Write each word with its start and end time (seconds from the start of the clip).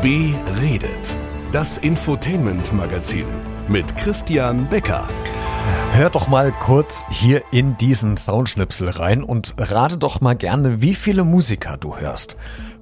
Beredet. 0.00 1.16
Das 1.50 1.76
Infotainment-Magazin 1.78 3.26
mit 3.66 3.96
Christian 3.96 4.68
Becker. 4.68 5.08
Hör 5.90 6.08
doch 6.10 6.28
mal 6.28 6.52
kurz 6.52 7.04
hier 7.10 7.42
in 7.50 7.76
diesen 7.78 8.16
Soundschnipsel 8.16 8.90
rein 8.90 9.24
und 9.24 9.56
rate 9.58 9.98
doch 9.98 10.20
mal 10.20 10.36
gerne, 10.36 10.80
wie 10.80 10.94
viele 10.94 11.24
Musiker 11.24 11.78
du 11.78 11.96
hörst. 11.96 12.36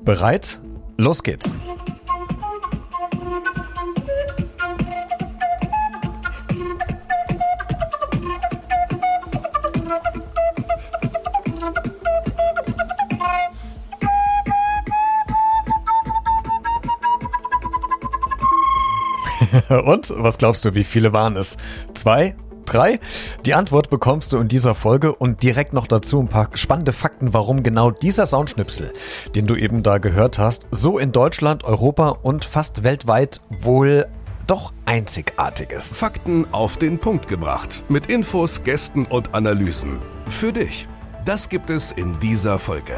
Bereit? 0.05 0.61
Los 0.99 1.23
geht's. 1.23 1.57
Und 19.85 20.13
was 20.17 20.39
glaubst 20.39 20.65
du, 20.65 20.75
wie 20.75 20.85
viele 20.85 21.13
waren 21.13 21.37
es? 21.37 21.57
Zwei? 21.95 22.35
Drei? 22.65 22.99
Die 23.45 23.55
Antwort 23.55 23.91
bekommst 23.91 24.33
du 24.33 24.39
in 24.39 24.49
dieser 24.49 24.75
Folge 24.75 25.15
und 25.15 25.45
direkt 25.45 25.73
noch 25.73 25.87
dazu 25.87 26.19
ein 26.19 26.27
paar 26.27 26.51
spannende 26.55 26.93
Fakten, 26.93 27.33
warum 27.33 27.63
genau 27.63 27.93
dieser 27.93 28.27
Soundschnipsel, 28.27 28.93
den 29.37 29.47
du 29.47 29.55
eben 29.55 29.85
da 29.85 29.99
gehört 29.99 30.41
hast, 30.41 30.67
so 30.73 30.99
in 30.99 31.13
Deutschland, 31.13 31.63
Europa 31.63 32.09
und 32.09 32.45
fast 32.45 32.83
weltweit 32.83 33.41
wohl 33.61 34.07
doch 34.49 34.73
einzigartig 34.85 35.71
ist. 35.71 35.97
Fakten 35.97 36.47
auf 36.53 36.77
den 36.77 36.99
Punkt 36.99 37.29
gebracht. 37.29 37.85
Mit 37.89 38.07
Infos, 38.07 38.63
Gästen 38.65 39.05
und 39.05 39.33
Analysen. 39.35 40.01
Für 40.29 40.53
dich. 40.53 40.89
Das 41.25 41.49
gibt 41.49 41.71
es 41.71 41.91
in 41.91 42.19
dieser 42.21 42.59
Folge. 42.59 42.95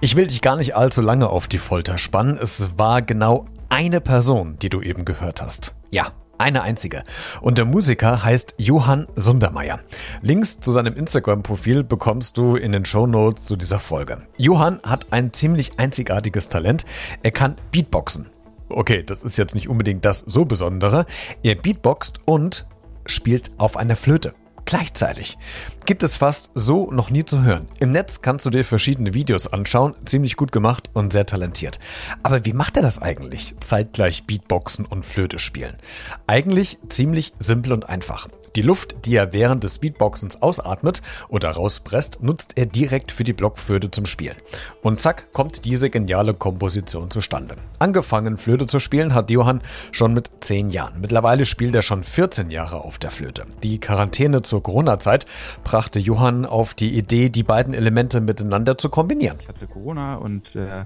Ich 0.00 0.14
will 0.14 0.28
dich 0.28 0.42
gar 0.42 0.56
nicht 0.56 0.76
allzu 0.76 1.02
lange 1.02 1.28
auf 1.28 1.48
die 1.48 1.58
Folter 1.58 1.98
spannen. 1.98 2.38
Es 2.40 2.78
war 2.78 3.02
genau 3.02 3.46
eine 3.68 4.00
Person, 4.00 4.58
die 4.60 4.68
du 4.68 4.80
eben 4.80 5.04
gehört 5.04 5.42
hast. 5.42 5.74
Ja, 5.90 6.12
eine 6.38 6.62
einzige. 6.62 7.02
Und 7.40 7.58
der 7.58 7.64
Musiker 7.64 8.22
heißt 8.22 8.54
Johann 8.58 9.08
Sundermeier. 9.16 9.80
Links 10.22 10.60
zu 10.60 10.72
seinem 10.72 10.94
Instagram-Profil 10.94 11.84
bekommst 11.84 12.36
du 12.36 12.56
in 12.56 12.72
den 12.72 12.84
Show 12.84 13.06
Notes 13.06 13.44
zu 13.44 13.56
dieser 13.56 13.80
Folge. 13.80 14.22
Johann 14.36 14.80
hat 14.84 15.12
ein 15.12 15.32
ziemlich 15.32 15.78
einzigartiges 15.78 16.48
Talent. 16.48 16.86
Er 17.22 17.32
kann 17.32 17.56
Beatboxen. 17.72 18.30
Okay, 18.68 19.02
das 19.02 19.24
ist 19.24 19.36
jetzt 19.36 19.54
nicht 19.54 19.68
unbedingt 19.68 20.04
das 20.04 20.20
so 20.20 20.44
Besondere. 20.44 21.06
Er 21.42 21.56
beatboxt 21.56 22.20
und 22.26 22.68
spielt 23.06 23.50
auf 23.58 23.76
einer 23.76 23.96
Flöte 23.96 24.34
gleichzeitig. 24.68 25.38
Gibt 25.86 26.02
es 26.02 26.16
fast 26.16 26.50
so 26.54 26.90
noch 26.90 27.08
nie 27.08 27.24
zu 27.24 27.42
hören. 27.42 27.66
Im 27.80 27.90
Netz 27.90 28.20
kannst 28.20 28.44
du 28.44 28.50
dir 28.50 28.64
verschiedene 28.64 29.14
Videos 29.14 29.46
anschauen, 29.46 29.94
ziemlich 30.04 30.36
gut 30.36 30.52
gemacht 30.52 30.90
und 30.92 31.10
sehr 31.12 31.24
talentiert. 31.24 31.78
Aber 32.22 32.44
wie 32.44 32.52
macht 32.52 32.76
er 32.76 32.82
das 32.82 33.00
eigentlich? 33.00 33.54
Zeitgleich 33.60 34.26
Beatboxen 34.26 34.84
und 34.84 35.06
Flöte 35.06 35.38
spielen. 35.38 35.78
Eigentlich 36.26 36.78
ziemlich 36.90 37.32
simpel 37.38 37.72
und 37.72 37.88
einfach. 37.88 38.28
Die 38.56 38.62
Luft, 38.62 38.96
die 39.04 39.16
er 39.16 39.32
während 39.32 39.64
des 39.64 39.78
Beatboxens 39.78 40.42
ausatmet 40.42 41.02
oder 41.28 41.50
rauspresst, 41.50 42.22
nutzt 42.22 42.52
er 42.56 42.66
direkt 42.66 43.12
für 43.12 43.24
die 43.24 43.32
Blockflöte 43.32 43.90
zum 43.90 44.06
Spielen. 44.06 44.36
Und 44.82 45.00
zack, 45.00 45.32
kommt 45.32 45.64
diese 45.64 45.90
geniale 45.90 46.34
Komposition 46.34 47.10
zustande. 47.10 47.56
Angefangen 47.78 48.36
Flöte 48.36 48.66
zu 48.66 48.78
spielen 48.78 49.14
hat 49.14 49.30
Johann 49.30 49.62
schon 49.92 50.14
mit 50.14 50.30
10 50.40 50.70
Jahren. 50.70 51.00
Mittlerweile 51.00 51.44
spielt 51.44 51.74
er 51.74 51.82
schon 51.82 52.04
14 52.04 52.50
Jahre 52.50 52.84
auf 52.84 52.98
der 52.98 53.10
Flöte. 53.10 53.44
Die 53.62 53.78
Quarantäne 53.78 54.42
zur 54.42 54.62
Corona-Zeit 54.62 55.26
brachte 55.64 55.98
Johann 55.98 56.46
auf 56.46 56.74
die 56.74 56.96
Idee, 56.96 57.28
die 57.28 57.42
beiden 57.42 57.74
Elemente 57.74 58.20
miteinander 58.20 58.78
zu 58.78 58.88
kombinieren. 58.88 59.38
Ich 59.40 59.48
hatte 59.48 59.66
Corona 59.66 60.16
und 60.16 60.56
äh 60.56 60.84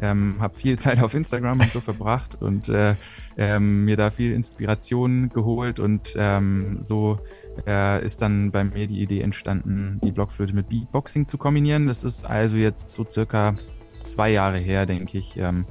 ähm, 0.00 0.36
habe 0.38 0.54
viel 0.54 0.78
Zeit 0.78 1.02
auf 1.02 1.14
Instagram 1.14 1.60
und 1.60 1.70
so 1.70 1.80
verbracht 1.80 2.40
und 2.40 2.68
äh, 2.68 2.94
ähm, 3.36 3.84
mir 3.84 3.96
da 3.96 4.10
viel 4.10 4.32
Inspiration 4.32 5.28
geholt 5.30 5.78
und 5.78 6.14
ähm, 6.16 6.78
so 6.80 7.18
äh, 7.66 8.04
ist 8.04 8.22
dann 8.22 8.50
bei 8.50 8.64
mir 8.64 8.86
die 8.86 9.00
Idee 9.00 9.20
entstanden, 9.20 10.00
die 10.02 10.12
Blockflöte 10.12 10.54
mit 10.54 10.68
Beatboxing 10.68 11.26
zu 11.26 11.38
kombinieren. 11.38 11.86
Das 11.86 12.04
ist 12.04 12.24
also 12.24 12.56
jetzt 12.56 12.90
so 12.90 13.04
circa 13.08 13.54
zwei 14.02 14.30
Jahre 14.30 14.58
her, 14.58 14.86
denke 14.86 15.18
ich, 15.18 15.36
ähm, 15.36 15.66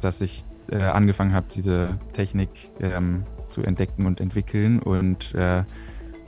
dass 0.00 0.20
ich 0.20 0.44
äh, 0.70 0.76
angefangen 0.76 1.32
habe, 1.32 1.46
diese 1.54 1.98
Technik 2.12 2.50
ähm, 2.80 3.24
zu 3.46 3.62
entdecken 3.62 4.06
und 4.06 4.20
entwickeln 4.20 4.78
und 4.78 5.34
äh, 5.34 5.64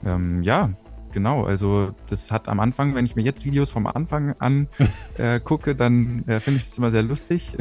ähm, 0.04 0.42
ja, 0.42 0.70
genau. 1.12 1.44
Also 1.44 1.94
das 2.08 2.30
hat 2.30 2.48
am 2.48 2.60
Anfang, 2.60 2.94
wenn 2.94 3.04
ich 3.04 3.16
mir 3.16 3.22
jetzt 3.22 3.44
Videos 3.44 3.70
vom 3.70 3.86
Anfang 3.86 4.34
an 4.38 4.68
äh, 5.18 5.40
gucke, 5.40 5.74
dann 5.74 6.24
äh, 6.26 6.40
finde 6.40 6.60
ich 6.60 6.66
es 6.66 6.78
immer 6.78 6.90
sehr 6.90 7.02
lustig. 7.02 7.52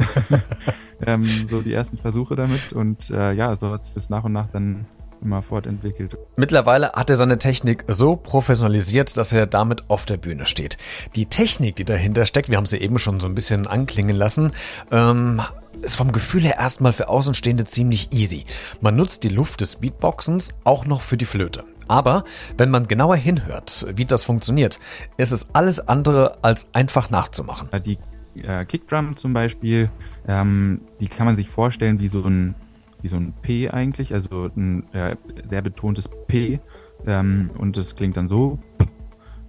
ähm, 1.06 1.46
so 1.46 1.60
die 1.62 1.72
ersten 1.72 1.98
Versuche 1.98 2.36
damit. 2.36 2.72
Und 2.72 3.10
äh, 3.10 3.32
ja, 3.32 3.54
so 3.54 3.70
hat 3.70 3.82
sich 3.82 3.94
das 3.94 4.10
nach 4.10 4.24
und 4.24 4.32
nach 4.32 4.48
dann 4.50 4.86
immer 5.22 5.40
fortentwickelt. 5.40 6.16
Mittlerweile 6.36 6.92
hat 6.92 7.08
er 7.08 7.16
seine 7.16 7.38
Technik 7.38 7.84
so 7.88 8.16
professionalisiert, 8.16 9.16
dass 9.16 9.32
er 9.32 9.46
damit 9.46 9.88
auf 9.88 10.04
der 10.04 10.16
Bühne 10.16 10.46
steht. 10.46 10.76
Die 11.14 11.26
Technik, 11.26 11.76
die 11.76 11.84
dahinter 11.84 12.26
steckt, 12.26 12.48
wir 12.48 12.56
haben 12.56 12.66
sie 12.66 12.78
eben 12.78 12.98
schon 12.98 13.20
so 13.20 13.26
ein 13.26 13.34
bisschen 13.34 13.66
anklingen 13.66 14.16
lassen, 14.16 14.52
ähm, 14.90 15.40
ist 15.80 15.96
vom 15.96 16.12
Gefühl 16.12 16.42
her 16.42 16.58
erstmal 16.58 16.92
für 16.92 17.08
Außenstehende 17.08 17.64
ziemlich 17.64 18.12
easy. 18.12 18.44
Man 18.80 18.96
nutzt 18.96 19.24
die 19.24 19.28
Luft 19.28 19.60
des 19.60 19.76
Beatboxens 19.76 20.54
auch 20.64 20.84
noch 20.86 21.00
für 21.00 21.16
die 21.16 21.24
Flöte. 21.24 21.64
Aber 21.88 22.24
wenn 22.56 22.70
man 22.70 22.86
genauer 22.86 23.16
hinhört, 23.16 23.86
wie 23.94 24.04
das 24.04 24.24
funktioniert, 24.24 24.78
ist 25.16 25.32
es 25.32 25.54
alles 25.54 25.88
andere 25.88 26.38
als 26.42 26.68
einfach 26.74 27.10
nachzumachen. 27.10 27.68
Die 27.84 27.98
äh, 28.40 28.64
Kickdrum 28.64 29.16
zum 29.16 29.32
Beispiel, 29.32 29.90
ähm, 30.26 30.80
die 31.00 31.08
kann 31.08 31.26
man 31.26 31.34
sich 31.34 31.48
vorstellen 31.48 31.98
wie 32.00 32.08
so 32.08 32.22
ein, 32.22 32.54
wie 33.02 33.08
so 33.08 33.16
ein 33.16 33.34
P 33.42 33.68
eigentlich, 33.68 34.14
also 34.14 34.48
ein 34.56 34.90
äh, 34.92 35.16
sehr 35.44 35.62
betontes 35.62 36.10
P. 36.28 36.60
Ähm, 37.06 37.50
und 37.58 37.76
das 37.76 37.96
klingt 37.96 38.16
dann 38.16 38.28
so. 38.28 38.58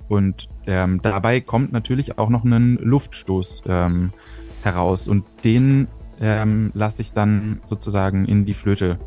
Und 0.10 0.50
ähm, 0.68 1.02
dabei 1.02 1.40
kommt 1.40 1.72
natürlich 1.72 2.18
auch 2.18 2.30
noch 2.30 2.44
ein 2.44 2.76
Luftstoß 2.76 3.64
ähm, 3.68 4.12
heraus. 4.64 5.08
Und 5.08 5.24
den 5.44 5.88
ähm, 6.24 6.72
lasse 6.74 7.02
ich 7.02 7.14
dann 7.14 7.62
sozusagen 7.64 8.26
in 8.26 8.46
die 8.46 8.54
Flöte 8.54 9.00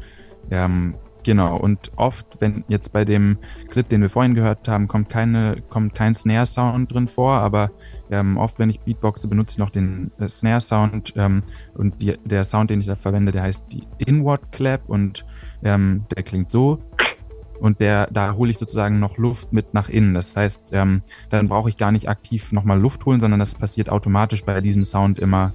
ähm, 0.50 0.94
Genau, 1.27 1.56
und 1.56 1.91
oft, 1.97 2.41
wenn 2.41 2.62
jetzt 2.69 2.93
bei 2.93 3.04
dem 3.04 3.38
Clip, 3.69 3.88
den 3.88 4.00
wir 4.00 4.10
vorhin 4.10 4.37
gehört 4.37 4.69
haben, 4.69 4.87
kommt, 4.87 5.09
keine, 5.09 5.60
kommt 5.71 5.93
kein 5.93 6.15
Snare-Sound 6.15 6.93
drin 6.93 7.09
vor, 7.09 7.38
aber 7.38 7.72
ähm, 8.12 8.37
oft, 8.37 8.60
wenn 8.60 8.71
ich 8.71 8.78
Beatboxe, 8.78 9.27
benutze 9.27 9.54
ich 9.54 9.59
noch 9.59 9.71
den 9.71 10.12
äh, 10.21 10.28
Snare-Sound 10.28 11.15
ähm, 11.16 11.43
und 11.75 12.00
die, 12.00 12.16
der 12.25 12.44
Sound, 12.44 12.71
den 12.71 12.81
ich 12.81 12.87
da 12.87 12.94
verwende, 12.94 13.33
der 13.33 13.43
heißt 13.43 13.72
die 13.72 13.83
Inward 13.98 14.53
Clap 14.53 14.88
und 14.88 15.27
ähm, 15.65 16.04
der 16.15 16.22
klingt 16.22 16.48
so. 16.48 16.78
Und 17.59 17.81
der, 17.81 18.06
da 18.12 18.34
hole 18.34 18.53
ich 18.53 18.59
sozusagen 18.59 19.00
noch 19.00 19.19
Luft 19.19 19.53
mit 19.53 19.75
nach 19.75 19.88
innen. 19.88 20.15
Das 20.15 20.37
heißt, 20.37 20.71
ähm, 20.75 21.03
dann 21.31 21.48
brauche 21.48 21.71
ich 21.71 21.77
gar 21.77 21.91
nicht 21.91 22.09
aktiv 22.09 22.53
nochmal 22.53 22.78
Luft 22.78 23.04
holen, 23.04 23.19
sondern 23.19 23.41
das 23.41 23.56
passiert 23.56 23.91
automatisch 23.91 24.44
bei 24.44 24.60
diesem 24.60 24.84
Sound 24.84 25.19
immer 25.19 25.53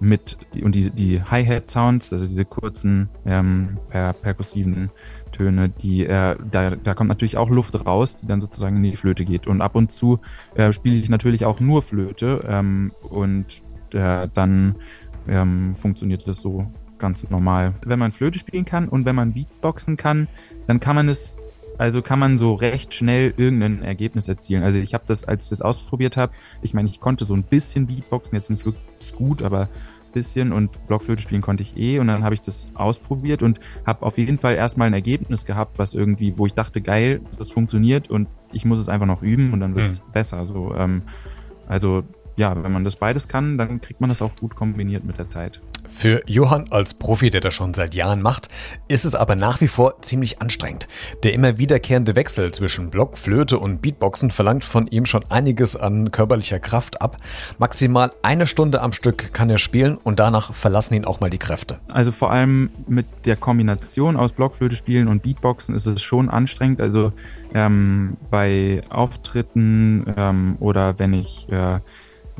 mit 0.00 0.38
und 0.62 0.74
die, 0.74 0.90
die 0.90 1.22
Hi-Hat-Sounds, 1.22 2.12
also 2.12 2.26
diese 2.26 2.44
kurzen 2.46 3.10
ähm, 3.26 3.78
per, 3.90 4.14
perkussiven 4.14 4.90
Töne, 5.30 5.68
die 5.68 6.06
äh, 6.06 6.36
da, 6.50 6.70
da 6.70 6.94
kommt 6.94 7.08
natürlich 7.08 7.36
auch 7.36 7.50
Luft 7.50 7.86
raus, 7.86 8.16
die 8.16 8.26
dann 8.26 8.40
sozusagen 8.40 8.76
in 8.76 8.82
die 8.82 8.96
Flöte 8.96 9.24
geht. 9.24 9.46
Und 9.46 9.60
ab 9.60 9.76
und 9.76 9.92
zu 9.92 10.18
äh, 10.54 10.72
spiele 10.72 10.96
ich 10.96 11.10
natürlich 11.10 11.44
auch 11.44 11.60
nur 11.60 11.82
Flöte 11.82 12.44
ähm, 12.48 12.92
und 13.02 13.62
äh, 13.92 14.28
dann 14.32 14.76
ähm, 15.28 15.74
funktioniert 15.76 16.26
das 16.26 16.40
so 16.40 16.66
ganz 16.98 17.28
normal. 17.30 17.74
Wenn 17.84 17.98
man 17.98 18.12
Flöte 18.12 18.38
spielen 18.38 18.64
kann 18.64 18.88
und 18.88 19.04
wenn 19.04 19.14
man 19.14 19.34
Beatboxen 19.34 19.96
kann, 19.96 20.28
dann 20.66 20.80
kann 20.80 20.96
man 20.96 21.08
es 21.08 21.36
also 21.78 22.02
kann 22.02 22.18
man 22.18 22.36
so 22.36 22.52
recht 22.52 22.92
schnell 22.92 23.32
irgendein 23.38 23.82
Ergebnis 23.82 24.28
erzielen. 24.28 24.62
Also 24.62 24.78
ich 24.78 24.92
habe 24.92 25.04
das, 25.06 25.24
als 25.24 25.44
ich 25.44 25.48
das 25.48 25.62
ausprobiert 25.62 26.18
habe, 26.18 26.30
ich 26.60 26.74
meine, 26.74 26.90
ich 26.90 27.00
konnte 27.00 27.24
so 27.24 27.32
ein 27.32 27.42
bisschen 27.42 27.86
Beatboxen, 27.86 28.34
jetzt 28.34 28.50
nicht 28.50 28.66
wirklich 28.66 28.84
gut, 29.14 29.42
aber 29.42 29.62
ein 29.62 30.12
bisschen 30.12 30.52
und 30.52 30.86
Blockflöte 30.86 31.22
spielen 31.22 31.42
konnte 31.42 31.62
ich 31.62 31.76
eh 31.76 31.98
und 31.98 32.08
dann 32.08 32.24
habe 32.24 32.34
ich 32.34 32.40
das 32.40 32.66
ausprobiert 32.74 33.42
und 33.42 33.60
habe 33.86 34.04
auf 34.04 34.18
jeden 34.18 34.38
Fall 34.38 34.54
erstmal 34.54 34.88
ein 34.88 34.92
Ergebnis 34.92 35.44
gehabt, 35.44 35.78
was 35.78 35.94
irgendwie, 35.94 36.36
wo 36.36 36.46
ich 36.46 36.54
dachte, 36.54 36.80
geil, 36.80 37.20
das 37.36 37.50
funktioniert 37.50 38.10
und 38.10 38.28
ich 38.52 38.64
muss 38.64 38.80
es 38.80 38.88
einfach 38.88 39.06
noch 39.06 39.22
üben 39.22 39.52
und 39.52 39.60
dann 39.60 39.74
wird 39.74 39.86
es 39.86 40.00
mhm. 40.00 40.12
besser. 40.12 40.44
So, 40.44 40.74
ähm, 40.74 41.02
also 41.68 42.02
ja, 42.36 42.62
wenn 42.62 42.72
man 42.72 42.84
das 42.84 42.96
beides 42.96 43.28
kann, 43.28 43.58
dann 43.58 43.80
kriegt 43.80 44.00
man 44.00 44.08
das 44.08 44.22
auch 44.22 44.34
gut 44.36 44.56
kombiniert 44.56 45.04
mit 45.04 45.18
der 45.18 45.28
Zeit. 45.28 45.60
Für 45.90 46.22
Johann 46.26 46.64
als 46.70 46.94
Profi, 46.94 47.30
der 47.30 47.42
das 47.42 47.54
schon 47.54 47.74
seit 47.74 47.94
Jahren 47.94 48.22
macht, 48.22 48.48
ist 48.88 49.04
es 49.04 49.14
aber 49.14 49.36
nach 49.36 49.60
wie 49.60 49.68
vor 49.68 50.00
ziemlich 50.00 50.40
anstrengend. 50.40 50.88
Der 51.24 51.34
immer 51.34 51.58
wiederkehrende 51.58 52.16
Wechsel 52.16 52.52
zwischen 52.52 52.90
Block, 52.90 53.18
Flöte 53.18 53.58
und 53.58 53.82
Beatboxen 53.82 54.30
verlangt 54.30 54.64
von 54.64 54.86
ihm 54.86 55.04
schon 55.04 55.24
einiges 55.28 55.76
an 55.76 56.10
körperlicher 56.10 56.58
Kraft 56.58 57.02
ab. 57.02 57.18
Maximal 57.58 58.12
eine 58.22 58.46
Stunde 58.46 58.80
am 58.80 58.92
Stück 58.92 59.34
kann 59.34 59.50
er 59.50 59.58
spielen 59.58 59.98
und 59.98 60.20
danach 60.20 60.54
verlassen 60.54 60.94
ihn 60.94 61.04
auch 61.04 61.20
mal 61.20 61.28
die 61.28 61.38
Kräfte. 61.38 61.80
Also 61.88 62.12
vor 62.12 62.30
allem 62.30 62.70
mit 62.86 63.06
der 63.26 63.36
Kombination 63.36 64.16
aus 64.16 64.32
Blockflöte 64.32 64.76
spielen 64.76 65.08
und 65.08 65.22
Beatboxen 65.22 65.74
ist 65.74 65.86
es 65.86 66.00
schon 66.02 66.30
anstrengend. 66.30 66.80
Also 66.80 67.12
ähm, 67.52 68.16
bei 68.30 68.82
Auftritten 68.88 70.06
ähm, 70.16 70.56
oder 70.60 70.98
wenn 70.98 71.12
ich 71.12 71.48
äh, 71.50 71.80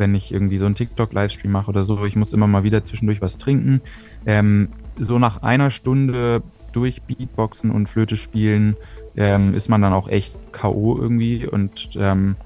wenn 0.01 0.17
ich 0.17 0.33
irgendwie 0.33 0.59
so 0.59 0.67
einen 0.67 0.75
TikTok-Livestream 0.75 1.53
mache 1.53 1.69
oder 1.69 1.85
so. 1.85 2.05
Ich 2.05 2.17
muss 2.17 2.33
immer 2.33 2.49
mal 2.49 2.65
wieder 2.65 2.83
zwischendurch 2.83 3.21
was 3.21 3.39
trinken. 3.39 3.81
Ähm, 4.27 4.71
so 4.99 5.21
nach 5.21 5.43
einer 5.43 5.71
Stunde 5.71 6.43
durch 6.73 7.03
Beatboxen 7.03 7.71
und 7.71 7.89
Flöte 7.89 8.17
spielen 8.17 8.77
ähm, 9.17 9.55
ist 9.55 9.69
man 9.69 9.83
dann 9.83 9.93
auch 9.93 10.09
echt 10.09 10.39
K.O. 10.53 10.99
irgendwie 10.99 11.47
und 11.47 11.91
ähm, 11.97 12.37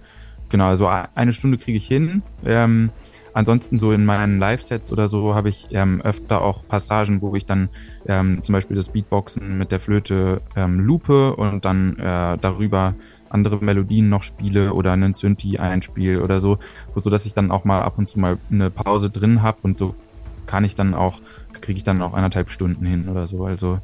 genau, 0.48 0.66
also 0.66 0.86
eine 0.86 1.32
Stunde 1.32 1.58
kriege 1.58 1.78
ich 1.78 1.86
hin. 1.86 2.22
Ähm, 2.44 2.90
ansonsten 3.34 3.78
so 3.78 3.92
in 3.92 4.04
meinen 4.04 4.38
Live-Sets 4.38 4.92
oder 4.92 5.08
so 5.08 5.34
habe 5.34 5.48
ich 5.48 5.68
ähm, 5.72 6.00
öfter 6.02 6.40
auch 6.40 6.66
Passagen, 6.66 7.20
wo 7.22 7.34
ich 7.34 7.46
dann 7.46 7.68
ähm, 8.06 8.42
zum 8.42 8.54
Beispiel 8.54 8.76
das 8.76 8.88
Beatboxen 8.88 9.58
mit 9.58 9.72
der 9.72 9.80
Flöte 9.80 10.40
ähm, 10.56 10.80
loope 10.80 11.36
und 11.36 11.64
dann 11.64 11.98
äh, 11.98 12.38
darüber 12.40 12.94
andere 13.34 13.58
Melodien 13.62 14.08
noch 14.08 14.22
spiele 14.22 14.72
oder 14.72 14.92
einen 14.92 15.12
Synthi 15.12 15.58
einspiele 15.58 16.22
oder 16.22 16.40
so, 16.40 16.58
so 16.94 17.10
dass 17.10 17.26
ich 17.26 17.34
dann 17.34 17.50
auch 17.50 17.64
mal 17.64 17.82
ab 17.82 17.98
und 17.98 18.08
zu 18.08 18.18
mal 18.18 18.38
eine 18.50 18.70
Pause 18.70 19.10
drin 19.10 19.42
habe 19.42 19.58
und 19.62 19.76
so 19.76 19.94
kann 20.46 20.64
ich 20.64 20.74
dann 20.74 20.94
auch, 20.94 21.20
kriege 21.60 21.76
ich 21.76 21.84
dann 21.84 22.00
auch 22.02 22.14
eineinhalb 22.14 22.50
Stunden 22.50 22.86
hin 22.86 23.08
oder 23.08 23.26
so. 23.26 23.44
Also 23.44 23.80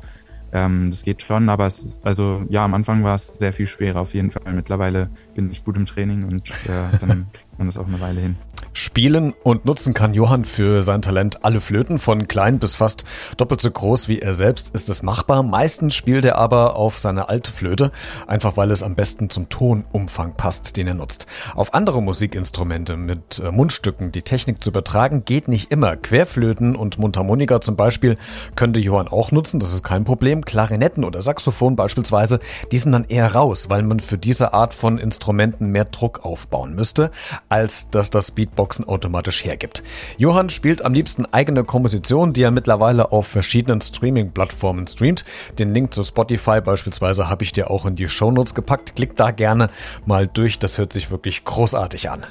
ähm, 0.53 0.91
das 0.91 1.05
geht 1.05 1.23
schon, 1.23 1.49
aber 1.49 1.67
es 1.67 1.83
ist, 1.83 2.05
also 2.05 2.43
ja, 2.49 2.65
am 2.65 2.75
Anfang 2.75 3.05
war 3.05 3.15
es 3.15 3.29
sehr 3.29 3.53
viel 3.53 3.67
schwerer 3.67 4.01
auf 4.01 4.15
jeden 4.15 4.31
Fall. 4.31 4.53
Mittlerweile 4.53 5.09
bin 5.35 5.51
ich 5.51 5.65
gut 5.65 5.77
im 5.77 5.87
Training 5.87 6.25
und 6.25 6.49
äh, 6.49 6.99
dann 7.01 7.27
kriegt 7.33 7.59
man 7.59 7.69
das 7.69 7.79
auch 7.79 7.87
eine 7.87 8.01
Weile 8.01 8.21
hin. 8.21 8.37
Spielen 8.73 9.35
und 9.43 9.65
nutzen 9.65 9.95
kann 9.95 10.15
Johann 10.15 10.45
für 10.45 10.85
sein 10.85 11.03
Talent 11.03 11.45
alle 11.45 11.61
Flöten, 11.61 11.99
von 11.99 12.29
klein 12.29 12.61
bis 12.61 12.77
fast 12.77 13.05
doppelt 13.37 13.61
so 13.61 13.71
groß 13.71 14.07
wie 14.07 14.21
er 14.21 14.33
selbst 14.35 14.71
ist 14.75 14.89
es 14.89 15.03
machbar. 15.03 15.43
Meistens 15.43 15.95
spielt 15.95 16.25
er 16.25 16.37
aber 16.37 16.77
auf 16.77 17.01
seine 17.01 17.29
alte 17.29 17.51
Flöte, 17.51 17.91
einfach 18.29 18.57
weil 18.57 18.71
es 18.71 18.85
am 18.85 18.95
besten 18.95 19.29
zum 19.29 19.49
Tonumfang 19.49 20.35
passt, 20.37 20.77
den 20.77 20.87
er 20.87 20.95
nutzt. 20.95 21.27
Auf 21.57 21.75
andere 21.75 22.01
Musikinstrumente 22.01 22.97
mit 22.97 23.41
äh, 23.45 23.51
Mundstücken 23.51 24.13
die 24.13 24.23
Technik 24.23 24.63
zu 24.63 24.71
übertragen, 24.71 25.25
geht 25.25 25.49
nicht 25.49 25.73
immer. 25.73 25.97
Querflöten 25.97 26.77
und 26.77 26.99
Mundharmonika 26.99 27.61
zum 27.61 27.75
Beispiel 27.75 28.19
könnte 28.55 28.79
Johann 28.79 29.09
auch 29.09 29.33
nutzen, 29.33 29.59
das 29.59 29.75
ist 29.75 29.83
kein 29.83 30.05
Problem. 30.05 30.45
Klarinetten 30.45 31.05
oder 31.05 31.23
Saxophon 31.23 31.75
beispielsweise, 31.75 32.39
die 32.71 32.79
sind 32.79 32.93
dann 32.93 33.05
eher 33.09 33.35
raus, 33.35 33.69
weil 33.69 33.83
man 33.83 33.99
für 33.99 34.17
diese 34.17 34.55
Art 34.55 34.75
von 34.75 34.99
Instrumenten 34.99 35.71
mehr 35.71 35.87
Druck 35.87 36.25
aufbauen 36.25 36.75
müsste, 36.75 37.11
als 37.49 37.91
dass 37.91 38.11
das 38.11 38.31
Beatbox 38.31 38.60
Beatboxen 38.61 38.87
automatisch 38.87 39.45
hergibt. 39.45 39.83
Johann 40.19 40.51
spielt 40.51 40.85
am 40.85 40.93
liebsten 40.93 41.25
eigene 41.25 41.65
Kompositionen, 41.65 42.35
die 42.35 42.43
er 42.43 42.51
mittlerweile 42.51 43.11
auf 43.11 43.27
verschiedenen 43.27 43.81
Streaming-Plattformen 43.81 44.87
streamt. 44.87 45.25
Den 45.59 45.73
Link 45.73 45.95
zu 45.95 46.03
Spotify 46.03 46.61
beispielsweise 46.61 47.31
habe 47.31 47.43
ich 47.43 47.53
dir 47.53 47.71
auch 47.71 47.87
in 47.87 47.97
die 47.97 48.09
Shownotes 48.09 48.55
gepackt. 48.55 48.97
Klick 48.97 49.17
da 49.17 49.31
gerne 49.31 49.71
mal 50.05 50.27
durch, 50.27 50.59
das 50.59 50.77
hört 50.77 50.93
sich 50.93 51.11
wirklich 51.11 51.45
großartig 51.45 52.11
an. 52.11 52.27